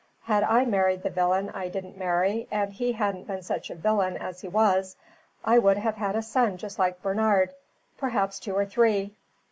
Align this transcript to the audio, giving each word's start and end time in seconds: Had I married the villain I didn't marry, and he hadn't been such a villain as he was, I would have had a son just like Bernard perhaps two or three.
Had 0.23 0.41
I 0.43 0.65
married 0.65 1.03
the 1.03 1.11
villain 1.11 1.51
I 1.51 1.67
didn't 1.67 1.95
marry, 1.95 2.47
and 2.49 2.73
he 2.73 2.93
hadn't 2.93 3.27
been 3.27 3.43
such 3.43 3.69
a 3.69 3.75
villain 3.75 4.17
as 4.17 4.41
he 4.41 4.47
was, 4.47 4.95
I 5.45 5.59
would 5.59 5.77
have 5.77 5.97
had 5.97 6.15
a 6.15 6.23
son 6.23 6.57
just 6.57 6.79
like 6.79 7.03
Bernard 7.03 7.53
perhaps 7.99 8.39
two 8.39 8.53
or 8.55 8.65
three. 8.65 9.13